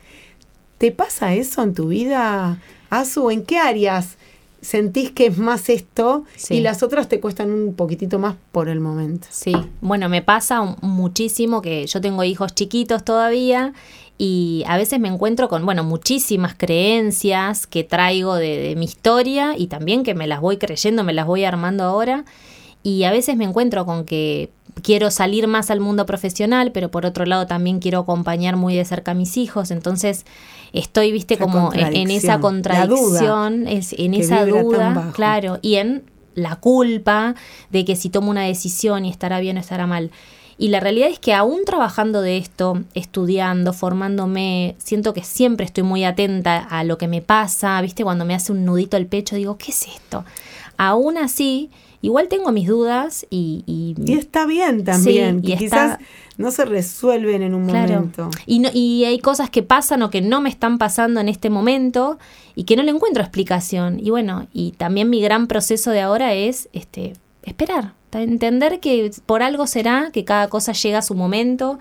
¿Te 0.78 0.90
pasa 0.90 1.34
eso 1.34 1.62
en 1.62 1.74
tu 1.74 1.88
vida, 1.88 2.62
Azu? 2.88 3.28
¿En 3.30 3.44
qué 3.44 3.58
áreas 3.58 4.16
sentís 4.64 5.10
que 5.10 5.26
es 5.26 5.38
más 5.38 5.68
esto 5.68 6.24
y 6.48 6.60
las 6.60 6.82
otras 6.82 7.08
te 7.08 7.20
cuestan 7.20 7.52
un 7.52 7.74
poquitito 7.74 8.18
más 8.18 8.34
por 8.50 8.68
el 8.68 8.80
momento. 8.80 9.28
Sí, 9.30 9.54
bueno, 9.80 10.08
me 10.08 10.22
pasa 10.22 10.76
muchísimo 10.80 11.62
que 11.62 11.86
yo 11.86 12.00
tengo 12.00 12.24
hijos 12.24 12.54
chiquitos 12.54 13.04
todavía 13.04 13.74
y 14.16 14.64
a 14.66 14.76
veces 14.76 15.00
me 15.00 15.08
encuentro 15.08 15.48
con, 15.48 15.64
bueno, 15.64 15.84
muchísimas 15.84 16.54
creencias 16.54 17.66
que 17.66 17.84
traigo 17.84 18.36
de, 18.36 18.58
de 18.58 18.76
mi 18.76 18.86
historia 18.86 19.54
y 19.56 19.66
también 19.66 20.02
que 20.02 20.14
me 20.14 20.26
las 20.26 20.40
voy 20.40 20.56
creyendo, 20.56 21.04
me 21.04 21.12
las 21.12 21.26
voy 21.26 21.44
armando 21.44 21.84
ahora 21.84 22.24
y 22.84 23.02
a 23.04 23.10
veces 23.10 23.36
me 23.36 23.44
encuentro 23.44 23.84
con 23.86 24.04
que 24.04 24.50
quiero 24.82 25.10
salir 25.10 25.48
más 25.48 25.70
al 25.70 25.80
mundo 25.80 26.06
profesional, 26.06 26.70
pero 26.70 26.90
por 26.90 27.06
otro 27.06 27.24
lado 27.24 27.46
también 27.46 27.80
quiero 27.80 28.00
acompañar 28.00 28.56
muy 28.56 28.76
de 28.76 28.84
cerca 28.84 29.12
a 29.12 29.14
mis 29.14 29.36
hijos, 29.36 29.70
entonces 29.70 30.26
estoy, 30.72 31.10
viste, 31.10 31.38
como 31.38 31.72
en, 31.72 32.10
esa 32.10 32.40
contradicción, 32.40 33.66
en 33.66 34.14
esa 34.14 34.44
duda, 34.44 35.12
claro, 35.14 35.58
y 35.62 35.76
en 35.76 36.04
la 36.34 36.56
culpa 36.56 37.34
de 37.70 37.84
que 37.84 37.96
si 37.96 38.10
tomo 38.10 38.30
una 38.30 38.42
decisión 38.42 39.06
y 39.06 39.10
estará 39.10 39.40
bien 39.40 39.56
o 39.56 39.60
estará 39.60 39.86
mal. 39.86 40.10
Y 40.56 40.68
la 40.68 40.78
realidad 40.78 41.08
es 41.08 41.18
que 41.18 41.32
aún 41.32 41.64
trabajando 41.64 42.20
de 42.20 42.36
esto, 42.36 42.82
estudiando, 42.94 43.72
formándome, 43.72 44.76
siento 44.78 45.12
que 45.14 45.24
siempre 45.24 45.66
estoy 45.66 45.82
muy 45.82 46.04
atenta 46.04 46.58
a 46.58 46.84
lo 46.84 46.98
que 46.98 47.08
me 47.08 47.22
pasa, 47.22 47.80
¿viste? 47.80 48.04
Cuando 48.04 48.24
me 48.24 48.34
hace 48.34 48.52
un 48.52 48.64
nudito 48.64 48.96
el 48.96 49.06
pecho, 49.06 49.36
digo, 49.36 49.56
¿qué 49.56 49.72
es 49.72 49.88
esto? 49.88 50.24
Aún 50.76 51.18
así, 51.18 51.70
igual 52.04 52.28
tengo 52.28 52.52
mis 52.52 52.68
dudas 52.68 53.26
y... 53.30 53.64
Y, 53.66 54.12
está 54.12 54.44
bien 54.44 54.84
también, 54.84 55.40
y 55.42 55.56
quizás 55.56 55.98
no 56.36 56.50
se 56.50 56.66
resuelven 56.66 57.42
en 57.42 57.54
un 57.54 57.64
momento. 57.64 58.30
Y, 58.44 58.58
no, 58.58 58.68
y 58.74 59.04
hay 59.04 59.18
cosas 59.20 59.48
que 59.48 59.62
pasan 59.62 60.02
o 60.02 60.10
que 60.10 60.20
no 60.20 60.42
me 60.42 60.50
están 60.50 60.76
pasando 60.76 61.20
en 61.20 61.30
este 61.30 61.48
momento 61.48 62.18
y 62.54 62.64
que 62.64 62.76
no 62.76 62.82
le 62.82 62.90
encuentro 62.90 63.22
explicación. 63.22 63.98
Y 64.00 64.10
bueno, 64.10 64.46
y 64.52 64.72
también 64.72 65.08
mi 65.08 65.22
gran 65.22 65.46
proceso 65.46 65.92
de 65.92 66.02
ahora 66.02 66.34
es 66.34 66.68
este 66.74 67.14
esperar, 67.42 67.94
entender 68.22 68.80
que 68.80 69.10
por 69.26 69.42
algo 69.42 69.66
será, 69.66 70.10
que 70.12 70.24
cada 70.24 70.48
cosa 70.48 70.72
llega 70.72 70.98
a 70.98 71.02
su 71.02 71.14
momento 71.14 71.78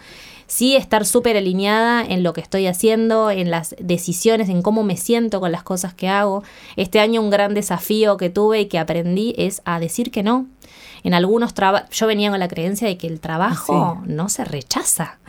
sí 0.48 0.76
estar 0.76 1.06
súper 1.06 1.36
alineada 1.36 2.04
en 2.06 2.22
lo 2.22 2.34
que 2.34 2.42
estoy 2.42 2.68
haciendo, 2.68 3.32
en 3.32 3.50
las 3.50 3.76
decisiones, 3.80 4.50
en 4.50 4.62
cómo 4.62 4.84
me 4.84 4.98
siento 4.98 5.40
con 5.40 5.52
las 5.52 5.64
cosas 5.64 5.94
que 5.94 6.10
hago. 6.10 6.44
Este 6.76 7.00
año 7.00 7.22
un 7.22 7.32
gran 7.32 7.54
desafío 7.54 8.18
que 8.18 8.30
tuve 8.30 8.62
y 8.62 8.66
que 8.68 8.78
aprendí 8.78 9.34
es 9.38 9.62
a 9.66 9.80
decir 9.80 10.12
que 10.12 10.22
no. 10.22 10.48
En 11.04 11.14
algunos 11.14 11.54
trabajos, 11.54 11.90
yo 11.92 12.08
venía 12.08 12.30
con 12.30 12.40
la 12.40 12.48
creencia 12.48 12.88
de 12.88 12.98
que 12.98 13.08
el 13.08 13.20
trabajo 13.20 14.02
no 14.06 14.30
se 14.30 14.46
rechaza. 14.46 15.20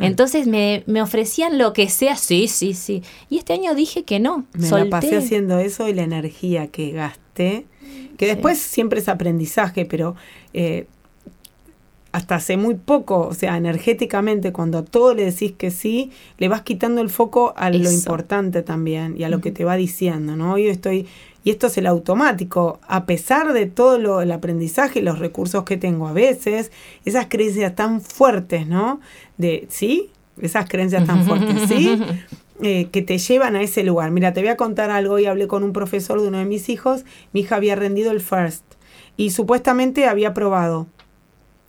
Entonces 0.00 0.46
me, 0.46 0.84
ofrecían 1.02 1.58
lo 1.58 1.72
que 1.72 1.88
sea, 1.88 2.16
sí, 2.16 2.46
sí, 2.46 2.74
sí. 2.74 3.02
Y 3.28 3.38
este 3.38 3.54
año 3.54 3.74
dije 3.74 4.04
que 4.04 4.20
no. 4.20 4.44
Me 4.52 4.68
la 4.68 4.86
pasé 4.88 5.16
haciendo 5.16 5.58
eso 5.58 5.88
y 5.88 5.94
la 5.94 6.02
energía 6.02 6.68
que 6.68 6.92
gasté, 6.92 7.66
que 8.16 8.26
después 8.26 8.58
siempre 8.58 9.00
es 9.00 9.08
aprendizaje, 9.08 9.84
pero 9.84 10.16
eh, 10.54 10.86
hasta 12.16 12.36
hace 12.36 12.56
muy 12.56 12.76
poco, 12.76 13.28
o 13.28 13.34
sea, 13.34 13.58
energéticamente, 13.58 14.50
cuando 14.50 14.78
a 14.78 14.84
todo 14.84 15.12
le 15.12 15.26
decís 15.26 15.52
que 15.52 15.70
sí, 15.70 16.10
le 16.38 16.48
vas 16.48 16.62
quitando 16.62 17.02
el 17.02 17.10
foco 17.10 17.52
a 17.58 17.68
lo 17.68 17.92
importante 17.92 18.62
también 18.62 19.16
y 19.18 19.24
a 19.24 19.28
lo 19.28 19.42
que 19.42 19.52
te 19.52 19.64
va 19.64 19.76
diciendo, 19.76 20.34
¿no? 20.34 20.56
Yo 20.56 20.70
estoy, 20.70 21.06
y 21.44 21.50
esto 21.50 21.66
es 21.66 21.76
el 21.76 21.86
automático, 21.86 22.80
a 22.88 23.04
pesar 23.04 23.52
de 23.52 23.66
todo 23.66 23.98
lo, 23.98 24.22
el 24.22 24.32
aprendizaje 24.32 25.00
y 25.00 25.02
los 25.02 25.18
recursos 25.18 25.64
que 25.64 25.76
tengo 25.76 26.08
a 26.08 26.14
veces, 26.14 26.72
esas 27.04 27.26
creencias 27.26 27.74
tan 27.74 28.00
fuertes, 28.00 28.66
¿no? 28.66 29.00
De, 29.36 29.66
¿sí? 29.68 30.08
Esas 30.40 30.70
creencias 30.70 31.04
tan 31.06 31.22
fuertes, 31.22 31.68
¿sí? 31.68 32.00
Eh, 32.62 32.88
que 32.90 33.02
te 33.02 33.18
llevan 33.18 33.54
a 33.54 33.62
ese 33.62 33.84
lugar. 33.84 34.10
Mira, 34.10 34.32
te 34.32 34.40
voy 34.40 34.48
a 34.48 34.56
contar 34.56 34.90
algo. 34.90 35.16
Hoy 35.16 35.26
hablé 35.26 35.46
con 35.46 35.62
un 35.62 35.74
profesor 35.74 36.22
de 36.22 36.28
uno 36.28 36.38
de 36.38 36.46
mis 36.46 36.70
hijos. 36.70 37.04
Mi 37.32 37.40
hija 37.40 37.56
había 37.56 37.76
rendido 37.76 38.12
el 38.12 38.20
FIRST 38.20 38.64
y 39.18 39.30
supuestamente 39.30 40.06
había 40.06 40.28
aprobado 40.28 40.86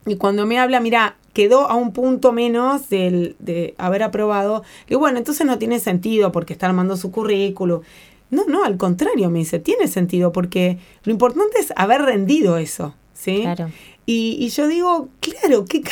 y 0.08 0.15
cuando 0.15 0.46
me 0.46 0.58
habla, 0.58 0.79
mira, 0.79 1.17
quedó 1.34 1.70
a 1.70 1.75
un 1.75 1.91
punto 1.91 2.32
menos 2.32 2.89
del, 2.89 3.36
de 3.39 3.75
haber 3.77 4.03
aprobado, 4.03 4.63
digo, 4.88 5.00
bueno, 5.00 5.17
entonces 5.17 5.46
no 5.46 5.58
tiene 5.58 5.79
sentido 5.79 6.32
porque 6.32 6.53
está 6.53 6.67
armando 6.67 6.96
su 6.96 7.12
currículo. 7.12 7.84
No, 8.29 8.46
no, 8.46 8.63
al 8.63 8.77
contrario, 8.77 9.29
me 9.29 9.39
dice, 9.39 9.60
tiene 9.60 9.88
sentido 9.88 10.32
porque 10.32 10.79
lo 11.03 11.12
importante 11.12 11.60
es 11.60 11.74
haber 11.75 12.01
rendido 12.01 12.58
eso, 12.58 12.96
¿sí? 13.13 13.41
Claro. 13.41 13.70
Y, 14.09 14.37
y 14.39 14.47
yo 14.49 14.69
digo, 14.69 15.09
claro, 15.19 15.65
¿qué 15.65 15.83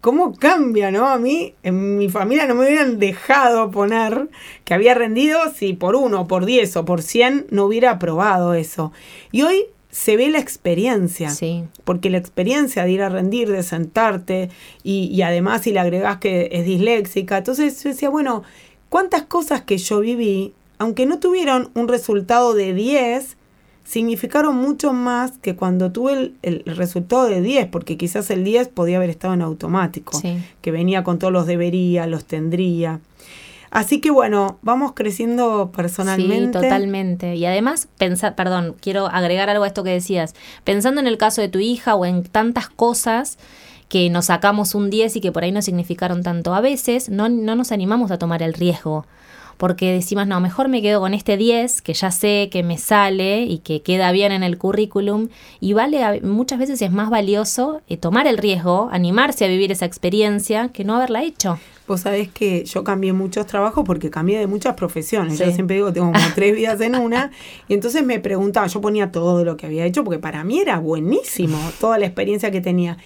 ¿cómo 0.00 0.34
cambia, 0.34 0.90
no? 0.90 1.06
A 1.06 1.18
mí, 1.18 1.52
en 1.62 1.98
mi 1.98 2.08
familia 2.08 2.46
no 2.46 2.54
me 2.54 2.64
hubieran 2.66 2.98
dejado 2.98 3.70
poner 3.70 4.30
que 4.64 4.72
había 4.72 4.94
rendido 4.94 5.38
si 5.54 5.74
por 5.74 5.94
uno, 5.94 6.26
por 6.26 6.46
diez 6.46 6.74
o 6.78 6.86
por 6.86 7.02
cien 7.02 7.46
no 7.50 7.66
hubiera 7.66 7.90
aprobado 7.90 8.54
eso. 8.54 8.90
Y 9.32 9.42
hoy 9.42 9.66
se 9.90 10.16
ve 10.16 10.30
la 10.30 10.38
experiencia. 10.38 11.30
Porque 11.84 12.10
la 12.10 12.18
experiencia 12.18 12.84
de 12.84 12.92
ir 12.92 13.02
a 13.02 13.08
rendir, 13.08 13.50
de 13.50 13.62
sentarte, 13.62 14.50
y, 14.82 15.20
además 15.22 15.62
si 15.62 15.72
le 15.72 15.80
agregás 15.80 16.18
que 16.18 16.48
es 16.52 16.64
disléxica. 16.64 17.38
Entonces 17.38 17.82
yo 17.82 17.90
decía, 17.90 18.08
bueno, 18.08 18.42
¿cuántas 18.88 19.24
cosas 19.24 19.62
que 19.62 19.78
yo 19.78 20.00
viví, 20.00 20.52
aunque 20.78 21.06
no 21.06 21.18
tuvieron 21.18 21.70
un 21.74 21.88
resultado 21.88 22.54
de 22.54 22.74
10, 22.74 23.36
significaron 23.88 24.54
mucho 24.54 24.92
más 24.92 25.38
que 25.38 25.56
cuando 25.56 25.90
tuve 25.92 26.34
el, 26.42 26.62
resultado 26.66 27.24
de 27.24 27.40
10, 27.40 27.68
porque 27.68 27.96
quizás 27.96 28.28
el 28.30 28.44
10 28.44 28.68
podía 28.68 28.98
haber 28.98 29.08
estado 29.08 29.32
en 29.32 29.40
automático, 29.40 30.20
que 30.60 30.70
venía 30.70 31.02
con 31.04 31.18
todos 31.18 31.32
los 31.32 31.46
debería, 31.46 32.06
los 32.06 32.26
tendría. 32.26 33.00
Así 33.70 34.00
que 34.02 34.10
bueno, 34.10 34.58
vamos 34.60 34.92
creciendo 34.94 35.72
personalmente. 35.74 36.58
Sí, 36.58 36.64
totalmente. 36.64 37.36
Y 37.36 37.46
además, 37.46 37.88
pensar, 37.96 38.34
perdón, 38.34 38.76
quiero 38.78 39.06
agregar 39.06 39.48
algo 39.48 39.64
a 39.64 39.68
esto 39.68 39.84
que 39.84 39.90
decías. 39.90 40.34
Pensando 40.64 41.00
en 41.00 41.06
el 41.06 41.16
caso 41.16 41.40
de 41.40 41.48
tu 41.48 41.58
hija 41.58 41.94
o 41.94 42.04
en 42.04 42.24
tantas 42.24 42.68
cosas 42.68 43.38
que 43.88 44.10
nos 44.10 44.26
sacamos 44.26 44.74
un 44.74 44.90
10 44.90 45.16
y 45.16 45.20
que 45.22 45.32
por 45.32 45.44
ahí 45.44 45.52
no 45.52 45.62
significaron 45.62 46.22
tanto, 46.22 46.54
a 46.54 46.60
veces 46.60 47.08
no, 47.08 47.30
no 47.30 47.56
nos 47.56 47.72
animamos 47.72 48.10
a 48.10 48.18
tomar 48.18 48.42
el 48.42 48.52
riesgo 48.52 49.06
porque 49.58 49.92
decimos, 49.92 50.26
no, 50.26 50.40
mejor 50.40 50.68
me 50.68 50.80
quedo 50.80 51.00
con 51.00 51.12
este 51.12 51.36
10, 51.36 51.82
que 51.82 51.92
ya 51.92 52.10
sé 52.10 52.48
que 52.50 52.62
me 52.62 52.78
sale 52.78 53.42
y 53.42 53.58
que 53.58 53.82
queda 53.82 54.10
bien 54.12 54.32
en 54.32 54.42
el 54.42 54.56
currículum, 54.56 55.28
y 55.60 55.74
vale, 55.74 56.22
muchas 56.22 56.58
veces 56.58 56.80
es 56.80 56.90
más 56.90 57.10
valioso 57.10 57.82
eh, 57.88 57.96
tomar 57.96 58.26
el 58.26 58.38
riesgo, 58.38 58.88
animarse 58.90 59.44
a 59.44 59.48
vivir 59.48 59.72
esa 59.72 59.84
experiencia, 59.84 60.68
que 60.68 60.84
no 60.84 60.96
haberla 60.96 61.24
hecho. 61.24 61.58
Vos 61.88 62.02
sabés 62.02 62.28
que 62.28 62.64
yo 62.64 62.84
cambié 62.84 63.14
muchos 63.14 63.46
trabajos 63.46 63.84
porque 63.84 64.10
cambié 64.10 64.38
de 64.38 64.46
muchas 64.46 64.74
profesiones. 64.74 65.38
Yo 65.38 65.50
siempre 65.52 65.76
digo, 65.76 65.90
tengo 65.90 66.12
como 66.12 66.24
tres 66.34 66.54
vidas 66.54 66.80
en 66.82 66.94
una. 66.94 67.30
Y 67.66 67.72
entonces 67.72 68.04
me 68.04 68.20
preguntaba, 68.20 68.66
yo 68.66 68.82
ponía 68.82 69.10
todo 69.10 69.42
lo 69.42 69.56
que 69.56 69.64
había 69.64 69.86
hecho 69.86 70.04
porque 70.04 70.18
para 70.18 70.44
mí 70.44 70.58
era 70.58 70.78
buenísimo 70.78 71.58
toda 71.80 71.98
la 71.98 72.04
experiencia 72.04 72.50
que 72.50 72.60
tenía. 72.60 72.98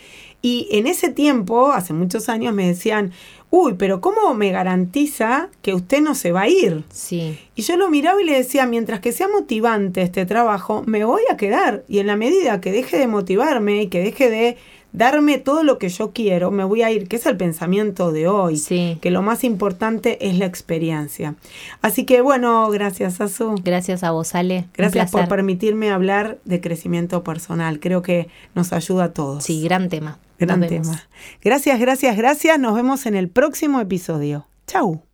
Y 0.43 0.67
en 0.73 0.89
ese 0.89 1.09
tiempo, 1.09 1.71
hace 1.71 1.93
muchos 1.93 2.29
años, 2.29 2.53
me 2.53 2.67
decían, 2.67 3.13
uy, 3.53 3.75
pero 3.75 4.01
¿cómo 4.01 4.33
me 4.33 4.51
garantiza 4.51 5.51
que 5.61 5.75
usted 5.75 6.01
no 6.01 6.15
se 6.15 6.33
va 6.33 6.43
a 6.43 6.49
ir? 6.49 6.85
Sí. 6.91 7.39
Y 7.55 7.63
yo 7.63 7.77
lo 7.77 7.91
miraba 7.91 8.21
y 8.21 8.25
le 8.25 8.33
decía, 8.33 8.65
mientras 8.67 9.01
que 9.01 9.13
sea 9.13 9.29
motivante 9.29 10.01
este 10.01 10.25
trabajo, 10.25 10.83
me 10.87 11.05
voy 11.05 11.21
a 11.31 11.37
quedar. 11.37 11.85
Y 11.87 11.99
en 11.99 12.07
la 12.07 12.17
medida 12.17 12.63
que 12.63 12.73
deje 12.73 12.97
de 12.97 13.07
motivarme 13.07 13.83
y 13.83 13.89
que 13.89 14.03
deje 14.03 14.31
de 14.31 14.57
darme 14.95 15.37
todo 15.37 15.65
lo 15.65 15.77
que 15.77 15.91
yo 15.91 16.13
quiero, 16.13 16.51
me 16.51 16.65
voy 16.65 16.83
a 16.83 16.91
ir, 16.91 17.09
que 17.09 17.17
es 17.17 17.27
el 17.27 17.37
pensamiento 17.37 18.11
de 18.11 18.27
hoy, 18.27 18.57
sí. 18.57 18.97
que 19.03 19.11
lo 19.11 19.21
más 19.21 19.45
importante 19.45 20.27
es 20.27 20.39
la 20.39 20.47
experiencia. 20.47 21.35
Así 21.83 22.05
que 22.05 22.23
bueno, 22.23 22.71
gracias 22.71 23.21
Azu. 23.21 23.57
Gracias 23.63 24.03
a 24.03 24.13
vos, 24.13 24.35
Ale. 24.35 24.65
Gracias 24.75 25.11
por 25.11 25.29
permitirme 25.29 25.91
hablar 25.91 26.39
de 26.47 26.63
crecimiento 26.63 27.23
personal. 27.23 27.81
Creo 27.81 28.01
que 28.01 28.29
nos 28.55 28.73
ayuda 28.73 29.05
a 29.05 29.13
todos. 29.13 29.45
Sí, 29.45 29.63
gran 29.63 29.91
tema. 29.91 30.19
Gran 30.47 30.67
tema. 30.67 31.03
Gracias, 31.41 31.81
gracias, 31.81 32.17
gracias. 32.17 32.59
Nos 32.59 32.75
vemos 32.75 33.07
en 33.07 33.15
el 33.15 33.31
próximo 33.31 33.81
episodio. 33.81 34.47
Chau. 34.67 35.07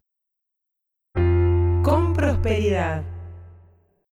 Con 1.83 2.13
prosperidad. 2.15 3.18